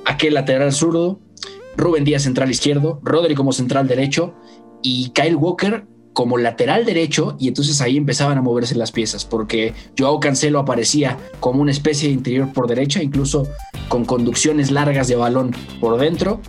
[0.04, 1.20] aquel lateral zurdo,
[1.76, 4.34] Rubén Díaz central izquierdo, Rodri como central derecho
[4.82, 9.74] y Kyle Walker como lateral derecho y entonces ahí empezaban a moverse las piezas porque
[9.98, 13.48] Joao Cancelo aparecía como una especie de interior por derecha, incluso
[13.88, 16.40] con conducciones largas de balón por dentro.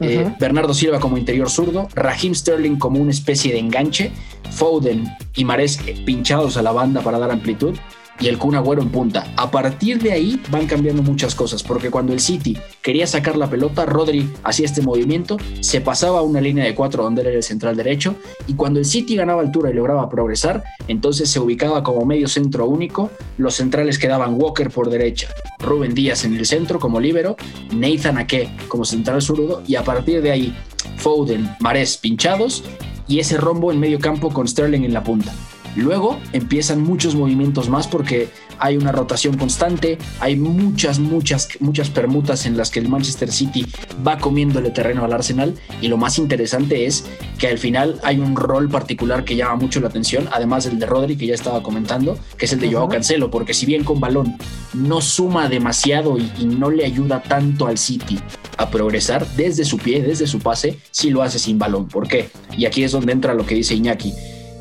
[0.00, 4.12] Eh, Bernardo Silva como interior zurdo, Raheem Sterling como una especie de enganche,
[4.50, 7.74] Foden y Mares pinchados a la banda para dar amplitud
[8.20, 9.32] y el Kun Agüero en punta.
[9.36, 13.48] A partir de ahí van cambiando muchas cosas, porque cuando el City quería sacar la
[13.48, 17.42] pelota, Rodri hacía este movimiento, se pasaba a una línea de cuatro donde era el
[17.42, 22.04] central derecho, y cuando el City ganaba altura y lograba progresar, entonces se ubicaba como
[22.04, 25.28] medio centro único, los centrales quedaban Walker por derecha,
[25.58, 27.36] Rubén Díaz en el centro como líbero,
[27.74, 30.56] Nathan Ake como central zurdo, y a partir de ahí
[30.96, 32.64] Foden, Marés pinchados,
[33.06, 35.32] y ese rombo en medio campo con Sterling en la punta.
[35.76, 38.28] Luego empiezan muchos movimientos más porque
[38.58, 43.66] hay una rotación constante, hay muchas, muchas, muchas permutas en las que el Manchester City
[44.06, 47.04] va comiéndole terreno al Arsenal y lo más interesante es
[47.38, 50.86] que al final hay un rol particular que llama mucho la atención, además del de
[50.86, 54.00] Rodri que ya estaba comentando, que es el de Joao Cancelo, porque si bien con
[54.00, 54.36] balón
[54.74, 58.18] no suma demasiado y, y no le ayuda tanto al City
[58.56, 61.86] a progresar desde su pie, desde su pase, sí lo hace sin balón.
[61.86, 62.28] ¿Por qué?
[62.56, 64.12] Y aquí es donde entra lo que dice Iñaki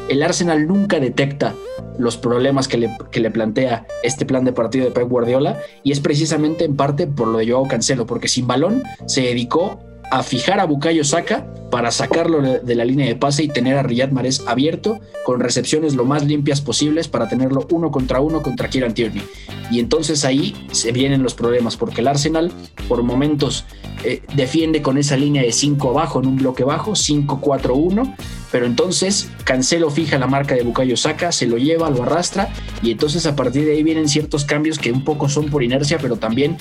[0.10, 1.54] el Arsenal nunca detecta
[1.98, 6.65] los problemas que le, plantea este plan de partido de Pep Guardiola y es precisamente
[6.65, 10.65] en parte por lo de Joao Cancelo, porque sin balón se dedicó a fijar a
[10.65, 15.02] Bukayo Saka para sacarlo de la línea de pase y tener a Riyad Mahrez abierto
[15.26, 19.24] con recepciones lo más limpias posibles para tenerlo uno contra uno contra Kieran Tierney.
[19.70, 22.54] Y entonces ahí se vienen los problemas porque el Arsenal
[22.88, 23.65] por momentos
[24.06, 28.15] eh, defiende con esa línea de 5 abajo en un bloque bajo, 5-4-1,
[28.52, 32.92] pero entonces Cancelo fija la marca de Bukayo Saka, se lo lleva, lo arrastra y
[32.92, 36.18] entonces a partir de ahí vienen ciertos cambios que un poco son por inercia, pero
[36.18, 36.58] también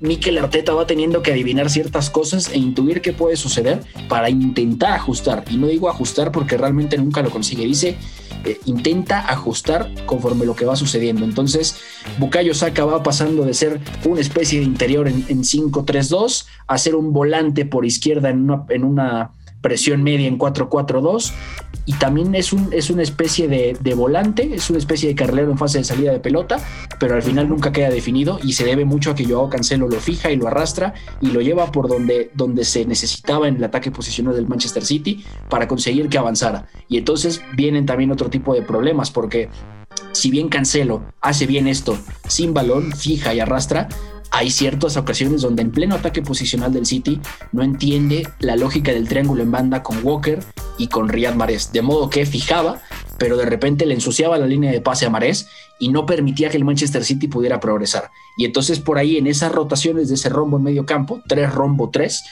[0.00, 4.92] Mikel Arteta va teniendo que adivinar ciertas cosas e intuir qué puede suceder para intentar
[4.92, 5.44] ajustar.
[5.48, 7.64] Y no digo ajustar porque realmente nunca lo consigue.
[7.64, 7.96] Dice,
[8.44, 11.24] eh, intenta ajustar conforme lo que va sucediendo.
[11.24, 11.76] Entonces,
[12.18, 16.94] Bukayo Saka va pasando de ser una especie de interior en, en 5-3-2 a ser
[16.94, 19.30] un volante por izquierda en una, en una
[19.64, 21.32] presión media en 4-4-2
[21.86, 25.50] y también es, un, es una especie de, de, volante, es una especie de carrilero
[25.50, 26.58] en fase de salida de pelota,
[27.00, 29.98] pero al final nunca queda definido y se debe mucho a que Joao Cancelo lo
[30.00, 33.90] fija y lo arrastra y lo lleva por donde, donde se necesitaba en el ataque
[33.90, 36.68] posicional del Manchester City para conseguir que avanzara.
[36.86, 39.48] Y entonces vienen también otro tipo de problemas porque
[40.12, 41.96] si bien Cancelo hace bien esto
[42.28, 43.88] sin balón, fija y arrastra,
[44.34, 47.20] hay ciertas ocasiones donde en pleno ataque posicional del City
[47.52, 50.40] no entiende la lógica del triángulo en banda con Walker
[50.76, 52.82] y con Riyad Mahrez, de modo que fijaba,
[53.16, 55.46] pero de repente le ensuciaba la línea de pase a Mahrez
[55.78, 58.10] y no permitía que el Manchester City pudiera progresar.
[58.36, 61.90] Y entonces por ahí en esas rotaciones de ese rombo en medio campo, tres rombo
[61.90, 62.24] tres,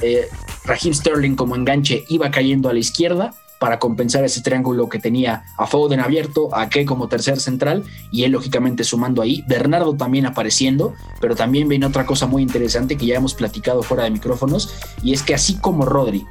[0.00, 0.28] eh,
[0.64, 5.44] Raheem Sterling como enganche iba cayendo a la izquierda para compensar ese triángulo que tenía
[5.56, 10.26] a Foden abierto, a Ke como tercer central y él lógicamente sumando ahí, Bernardo también
[10.26, 14.74] apareciendo, pero también viene otra cosa muy interesante que ya hemos platicado fuera de micrófonos
[15.02, 16.26] y es que así como Rodri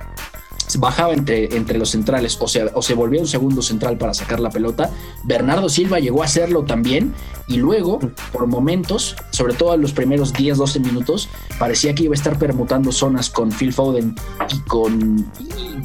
[0.76, 4.40] bajaba entre, entre los centrales o, sea, o se volvía un segundo central para sacar
[4.40, 4.92] la pelota.
[5.24, 7.14] Bernardo Silva llegó a hacerlo también
[7.48, 8.00] y luego,
[8.32, 12.38] por momentos, sobre todo en los primeros 10, 12 minutos, parecía que iba a estar
[12.38, 14.16] permutando zonas con Phil Foden
[14.54, 15.26] y con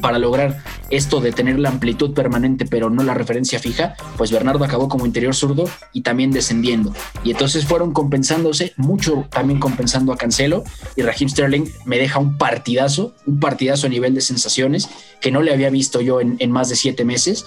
[0.01, 4.64] para lograr esto de tener la amplitud permanente pero no la referencia fija, pues Bernardo
[4.64, 6.92] acabó como interior zurdo y también descendiendo.
[7.25, 10.64] Y entonces fueron compensándose, mucho también compensando a Cancelo
[10.97, 14.21] y Raheem Sterling me deja un partidazo, un partidazo a nivel de
[15.21, 17.47] que no le había visto yo en más de siete meses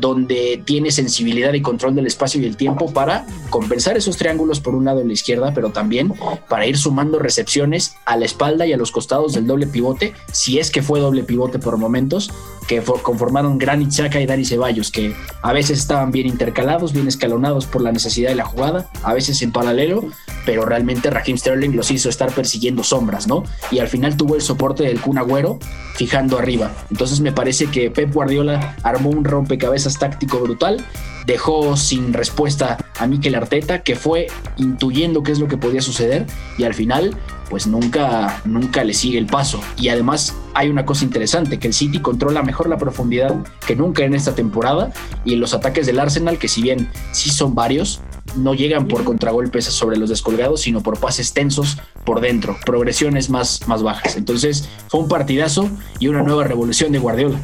[0.00, 4.74] donde tiene sensibilidad y control del espacio y el tiempo para compensar esos triángulos por
[4.74, 6.12] un lado en la izquierda, pero también
[6.48, 10.58] para ir sumando recepciones a la espalda y a los costados del doble pivote, si
[10.58, 12.30] es que fue doble pivote por momentos,
[12.68, 17.66] que conformaron Granit Xhaka y Dani Ceballos, que a veces estaban bien intercalados, bien escalonados
[17.66, 20.04] por la necesidad de la jugada, a veces en paralelo,
[20.44, 23.42] pero realmente Raheem Sterling los hizo estar persiguiendo sombras, ¿no?
[23.70, 25.58] Y al final tuvo el soporte del Kun Agüero
[25.94, 26.70] fijando arriba.
[26.90, 30.84] Entonces me parece que Pep Guardiola armó un rompecabezas táctico brutal,
[31.26, 36.26] dejó sin respuesta a Mikel Arteta, que fue intuyendo qué es lo que podía suceder
[36.58, 37.16] y al final
[37.48, 39.60] pues nunca, nunca le sigue el paso.
[39.76, 43.34] Y además hay una cosa interesante, que el City controla mejor la profundidad
[43.66, 44.92] que nunca en esta temporada
[45.24, 48.00] y los ataques del Arsenal, que si bien sí son varios,
[48.36, 53.66] no llegan por contragolpes sobre los descolgados, sino por pases tensos por dentro, progresiones más,
[53.66, 54.16] más bajas.
[54.16, 57.38] Entonces fue un partidazo y una nueva revolución de Guardiola.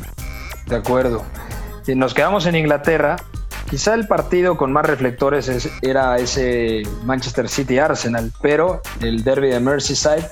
[0.67, 1.25] De acuerdo.
[1.85, 3.17] Si nos quedamos en Inglaterra,
[3.69, 9.51] quizá el partido con más reflectores es, era ese Manchester City Arsenal, pero el derby
[9.51, 10.27] de Merseyside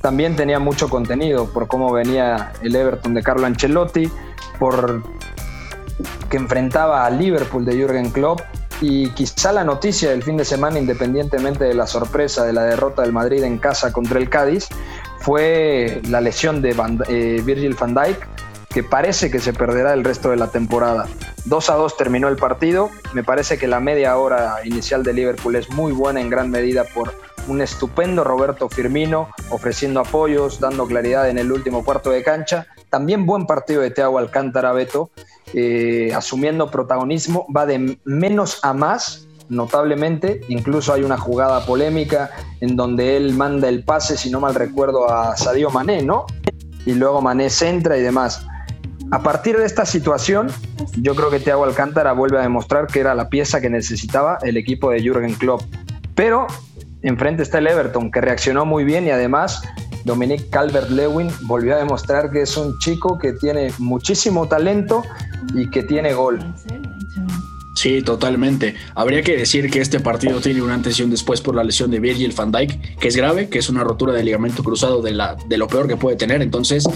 [0.00, 4.10] también tenía mucho contenido por cómo venía el Everton de Carlo Ancelotti,
[4.58, 5.02] por
[6.30, 8.40] que enfrentaba a Liverpool de Jürgen Klopp
[8.80, 13.02] y quizá la noticia del fin de semana, independientemente de la sorpresa de la derrota
[13.02, 14.68] del Madrid en casa contra el Cádiz,
[15.18, 16.74] fue la lesión de
[17.08, 18.33] eh, Virgil van Dijk,
[18.74, 21.06] que parece que se perderá el resto de la temporada.
[21.44, 22.90] 2 a 2 terminó el partido.
[23.12, 26.82] Me parece que la media hora inicial de Liverpool es muy buena en gran medida
[26.82, 27.14] por
[27.46, 32.66] un estupendo Roberto Firmino ofreciendo apoyos, dando claridad en el último cuarto de cancha.
[32.90, 35.10] También buen partido de Thiago Alcántara Beto,
[35.52, 40.40] eh, asumiendo protagonismo, va de menos a más notablemente.
[40.48, 45.08] Incluso hay una jugada polémica en donde él manda el pase, si no mal recuerdo,
[45.08, 46.26] a Sadio Mané, ¿no?
[46.86, 48.44] Y luego Mané centra y demás.
[49.10, 50.48] A partir de esta situación,
[51.00, 54.56] yo creo que Thiago Alcántara vuelve a demostrar que era la pieza que necesitaba el
[54.56, 55.62] equipo de Jürgen Klopp.
[56.14, 56.46] Pero
[57.02, 59.62] enfrente está el Everton, que reaccionó muy bien y además
[60.04, 65.02] Dominic Calvert-Lewin volvió a demostrar que es un chico que tiene muchísimo talento
[65.54, 66.40] y que tiene gol.
[67.76, 68.76] Sí, totalmente.
[68.94, 71.90] Habría que decir que este partido tiene una antes y un después por la lesión
[71.90, 75.12] de Virgil van Dijk, que es grave, que es una rotura de ligamento cruzado de
[75.58, 76.40] lo peor que puede tener.
[76.40, 76.88] Entonces,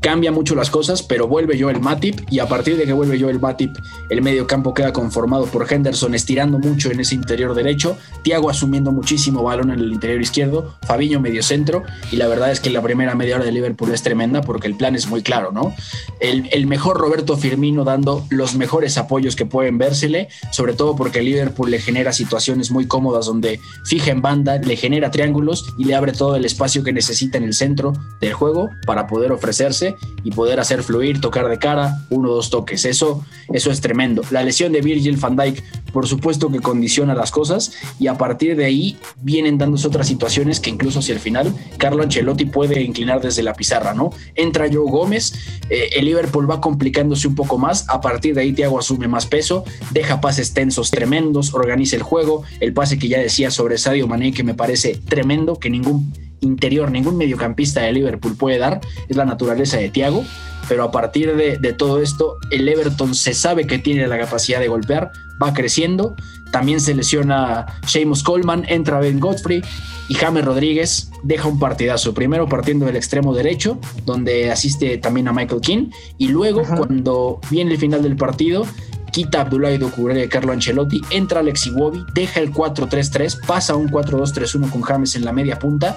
[0.00, 3.18] cambia mucho las cosas, pero vuelve yo el Matip y a partir de que vuelve
[3.18, 3.76] yo el Matip,
[4.10, 8.92] el medio campo queda conformado por Henderson estirando mucho en ese interior derecho, Thiago asumiendo
[8.92, 12.82] muchísimo balón en el interior izquierdo, Fabiño medio centro y la verdad es que la
[12.82, 15.74] primera media hora de Liverpool es tremenda porque el plan es muy claro, ¿no?
[16.20, 21.22] El, el mejor Roberto Firmino dando los mejores apoyos que pueden vérsele, sobre todo porque
[21.22, 25.94] Liverpool le genera situaciones muy cómodas donde fija en banda, le genera triángulos y le
[25.94, 30.30] abre todo el espacio que necesita en el centro del juego para poder ofrecerse y
[30.30, 32.84] poder hacer fluir, tocar de cara, uno o dos toques.
[32.84, 34.22] Eso, eso es tremendo.
[34.30, 38.56] La lesión de Virgil van Dijk, por supuesto que condiciona las cosas y a partir
[38.56, 43.20] de ahí vienen dándose otras situaciones que incluso hacia el final Carlo Ancelotti puede inclinar
[43.20, 44.10] desde la pizarra, ¿no?
[44.34, 45.32] Entra Joe Gómez,
[45.70, 49.26] eh, el Liverpool va complicándose un poco más, a partir de ahí Thiago asume más
[49.26, 54.06] peso, deja pases tensos tremendos, organiza el juego, el pase que ya decía sobre Sadio
[54.06, 59.16] Mané que me parece tremendo, que ningún interior ningún mediocampista de Liverpool puede dar, es
[59.16, 60.24] la naturaleza de Thiago,
[60.68, 64.68] pero a partir de, todo esto, el Everton se sabe que tiene la capacidad de
[64.68, 66.14] golpear, va creciendo,
[66.52, 69.62] también se lesiona Seamus Coleman, entra Ben Godfrey
[70.08, 75.32] y James Rodríguez deja un partidazo, primero partiendo del extremo derecho, donde asiste también a
[75.32, 78.66] Michael King, y luego cuando viene el final del partido,
[79.10, 83.88] quita a Abdoulaye Doucouré de Carlo Ancelotti, entra Alex Iwobi, deja el 4-3-3, pasa un
[83.88, 85.96] 4-2-3-1 con James en la media punta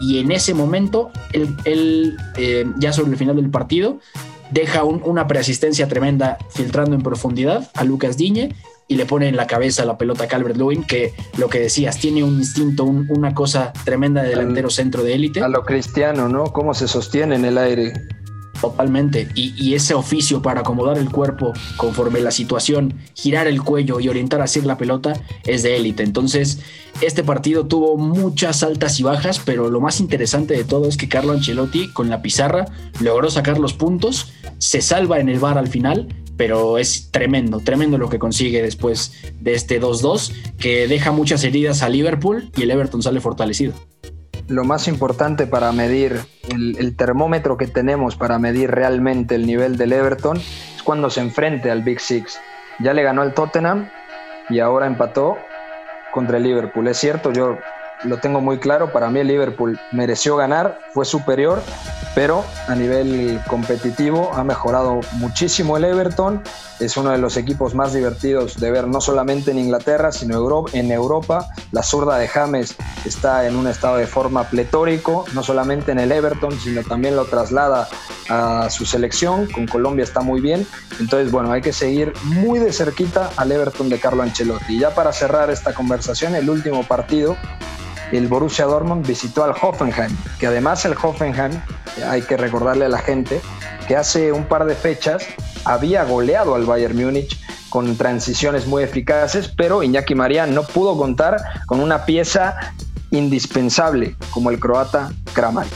[0.00, 3.98] y en ese momento, él, eh, ya sobre el final del partido,
[4.50, 8.54] deja una preasistencia tremenda filtrando en profundidad a Lucas Diñe
[8.88, 11.98] y le pone en la cabeza la pelota a Calvert Lewin, que lo que decías,
[11.98, 15.40] tiene un instinto, una cosa tremenda de delantero centro de élite.
[15.40, 16.46] A lo cristiano, ¿no?
[16.46, 17.92] Cómo se sostiene en el aire.
[18.60, 19.28] Totalmente.
[19.34, 24.42] Y, ese oficio para acomodar el cuerpo conforme la situación, girar el cuello y orientar
[24.42, 26.02] así la pelota es de élite.
[26.02, 26.60] Entonces,
[27.00, 31.08] este partido tuvo muchas altas y bajas, pero lo más interesante de todo es que
[31.08, 32.66] Carlo Ancelotti con la pizarra
[33.00, 37.96] logró sacar los puntos, se salva en el bar al final, pero es tremendo, tremendo
[37.96, 42.70] lo que consigue después de este 2-2, que deja muchas heridas a Liverpool y el
[42.70, 43.72] Everton sale fortalecido
[44.50, 49.92] lo más importante para medir el, termómetro que tenemos para medir realmente el nivel del
[49.92, 52.40] Everton es cuando se enfrente al Big Six.
[52.80, 53.88] Ya le ganó al Tottenham
[54.48, 55.38] y ahora empató
[56.10, 56.88] contra el Liverpool.
[56.88, 57.58] Es cierto, yo
[58.04, 61.62] lo tengo muy claro, para mí el Liverpool mereció ganar, fue superior,
[62.14, 66.42] pero a nivel competitivo ha mejorado muchísimo el Everton.
[66.80, 70.90] Es uno de los equipos más divertidos de ver, no solamente en Inglaterra, sino en
[70.90, 71.46] Europa.
[71.72, 76.10] La zurda de James está en un estado de forma pletórico, no solamente en el
[76.10, 77.86] Everton, sino también lo traslada
[78.28, 79.46] a su selección.
[79.52, 80.66] Con Colombia está muy bien.
[80.98, 84.76] Entonces, bueno, hay que seguir muy de cerquita al Everton de Carlo Ancelotti.
[84.76, 87.36] Y ya para cerrar esta conversación, el último partido
[88.12, 91.52] el Borussia Dortmund visitó al Hoffenheim, que además el Hoffenheim,
[92.08, 93.40] hay que recordarle a la gente,
[93.86, 95.24] que hace un par de fechas
[95.64, 101.36] había goleado al Bayern Múnich con transiciones muy eficaces, pero Iñaki María no pudo contar
[101.66, 102.56] con una pieza
[103.10, 105.72] indispensable como el croata Kramaric.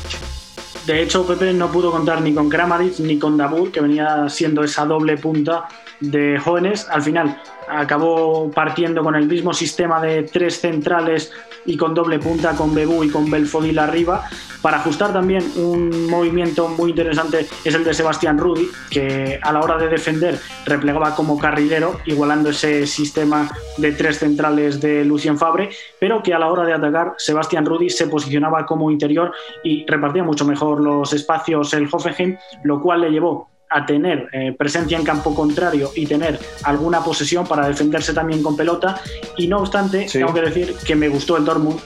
[0.87, 4.63] De hecho, Pepe no pudo contar ni con Kramaric ni con Dabur, que venía siendo
[4.63, 5.67] esa doble punta
[6.11, 6.87] de jóvenes.
[6.91, 11.33] Al final acabó partiendo con el mismo sistema de tres centrales
[11.67, 14.29] y con doble punta con Bebú y con Belfodil arriba.
[14.61, 19.61] Para ajustar también un movimiento muy interesante es el de Sebastián Rudi, que a la
[19.61, 25.71] hora de defender replegaba como carrilero, igualando ese sistema de tres centrales de Lucien Fabre,
[25.99, 30.25] pero que a la hora de atacar Sebastián Rudi se posicionaba como interior y repartía
[30.25, 35.05] mucho mejor los espacios el Hoffenheim, lo cual le llevó a tener eh, presencia en
[35.05, 39.01] campo contrario y tener alguna posesión para defenderse también con pelota.
[39.37, 41.81] Y no obstante, tengo que decir que me gustó el Dortmund,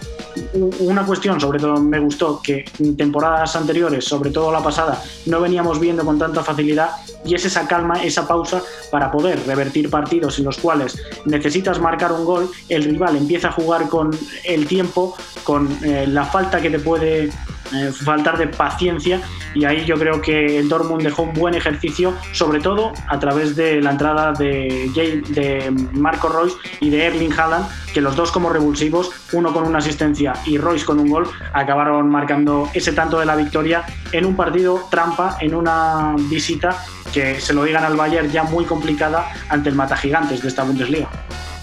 [0.80, 5.40] una cuestión, sobre todo me gustó, que en temporadas anteriores, sobre todo la pasada, no
[5.40, 6.90] veníamos viendo con tanta facilidad
[7.24, 12.12] y es esa calma, esa pausa para poder revertir partidos en los cuales necesitas marcar
[12.12, 14.10] un gol, el rival empieza a jugar con
[14.44, 17.30] el tiempo, con eh, la falta que te puede
[17.74, 19.20] eh, faltar de paciencia
[19.54, 23.56] y ahí yo creo que el Dortmund dejó un buen ejercicio, sobre todo a través
[23.56, 24.90] de la entrada de,
[25.28, 29.78] de Marco Royce y de Erling Haaland, que los dos como revulsivos, uno con una
[29.78, 34.36] asistencia y Royce con un gol, acabaron marcando ese tanto de la victoria en un
[34.36, 36.76] partido trampa, en una visita
[37.12, 40.62] que se lo digan al Bayern ya muy complicada ante el mata gigantes de esta
[40.64, 41.08] Bundesliga.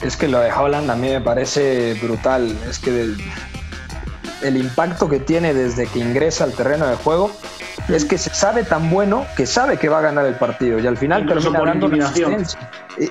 [0.01, 2.55] Es que lo de Haaland a mí me parece brutal.
[2.69, 3.13] Es que
[4.41, 7.31] el impacto que tiene desde que ingresa al terreno de juego
[7.89, 10.87] es que se sabe tan bueno que sabe que va a ganar el partido y
[10.87, 11.89] al final termina dando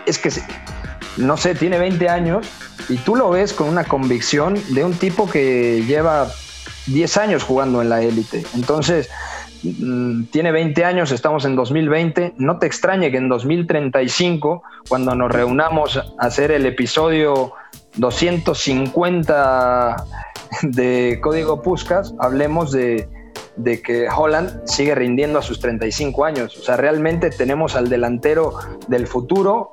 [0.07, 0.31] Es que,
[1.16, 2.47] no sé, tiene 20 años
[2.89, 6.29] y tú lo ves con una convicción de un tipo que lleva
[6.87, 8.45] 10 años jugando en la élite.
[8.55, 9.09] Entonces,
[9.62, 15.31] mm, tiene 20 años, estamos en 2020, no te extrañe que en 2035, cuando nos
[15.31, 17.55] reunamos a hacer el episodio
[17.97, 19.97] 250
[20.62, 23.09] de Código Puscas, hablemos de,
[23.57, 26.57] de que Holland sigue rindiendo a sus 35 años.
[26.57, 28.55] O sea, realmente tenemos al delantero
[28.88, 29.70] del futuro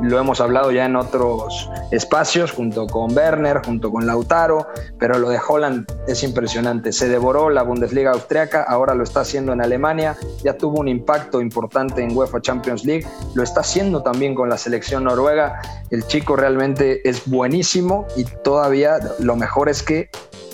[0.00, 4.66] lo hemos hablado ya en otros espacios, junto con Werner, junto con Lautaro,
[4.98, 6.92] pero lo de Holland es impresionante.
[6.92, 11.40] Se devoró la Bundesliga austriaca, ahora lo está haciendo en Alemania, ya tuvo un impacto
[11.40, 15.60] importante en UEFA Champions League, lo está haciendo también con la selección noruega.
[15.90, 20.08] El chico realmente es buenísimo y todavía lo mejor es que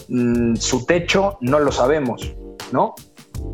[0.08, 2.34] mm, su techo no lo sabemos,
[2.72, 2.94] ¿no?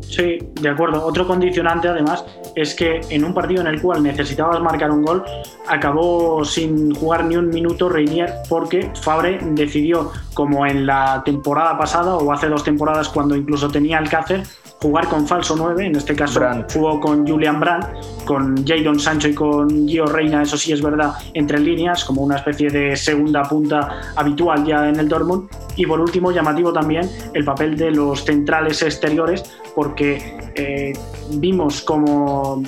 [0.01, 1.05] Sí, de acuerdo.
[1.05, 2.23] Otro condicionante, además,
[2.55, 5.23] es que en un partido en el cual necesitabas marcar un gol,
[5.67, 12.15] acabó sin jugar ni un minuto Reinier porque Fabre decidió, como en la temporada pasada
[12.15, 14.43] o hace dos temporadas cuando incluso tenía el Cácer,
[14.81, 17.87] jugar con falso 9, en este caso jugó con Julian Brandt,
[18.25, 22.35] con Jadon Sancho y con Gio Reina, eso sí es verdad, entre líneas, como una
[22.35, 25.49] especie de segunda punta habitual ya en el Dortmund.
[25.75, 29.43] Y por último, llamativo también el papel de los centrales exteriores,
[29.75, 30.93] porque eh,
[31.33, 32.63] vimos como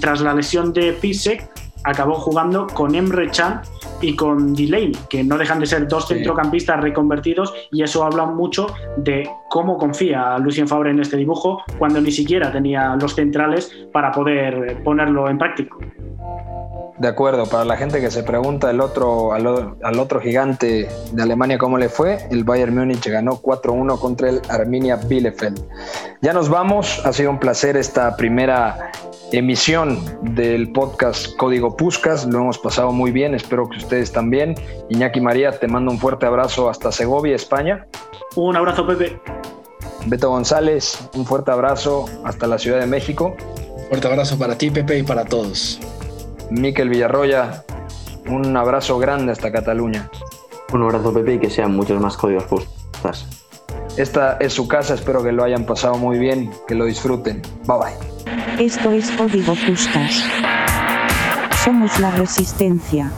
[0.00, 1.48] tras la lesión de Pisek
[1.84, 3.60] acabó jugando con Emre Can
[4.00, 8.66] y con Delaney, que no dejan de ser dos centrocampistas reconvertidos y eso habla mucho
[8.96, 14.10] de cómo confía Lucien Favre en este dibujo cuando ni siquiera tenía los centrales para
[14.12, 15.76] poder ponerlo en práctica.
[17.02, 21.58] De acuerdo, para la gente que se pregunta el otro, al, otro gigante de Alemania
[21.58, 25.60] cómo le fue, el Bayern Múnich ganó 4-1 contra el Arminia Bielefeld.
[26.20, 28.92] Ya nos vamos, ha sido un placer esta primera
[29.32, 29.98] emisión
[30.36, 32.24] del podcast Código Puscas.
[32.24, 34.54] Lo hemos pasado muy bien, espero que ustedes también.
[34.88, 37.84] Iñaki María, te mando un fuerte abrazo hasta Segovia, España.
[38.36, 39.20] Un abrazo, Pepe.
[40.06, 43.34] Beto González, un fuerte abrazo hasta la Ciudad de México.
[43.88, 45.80] Fuerte abrazo para ti, Pepe, y para todos.
[46.52, 47.64] Miquel Villarroya,
[48.28, 50.10] un abrazo grande hasta Cataluña.
[50.72, 53.26] Un abrazo, Pepe, y que sean muchos más códigos Puscas.
[53.96, 57.42] Esta es su casa, espero que lo hayan pasado muy bien, que lo disfruten.
[57.66, 58.64] Bye bye.
[58.64, 60.24] Esto es Código Puskas.
[61.64, 63.10] Somos la resistencia.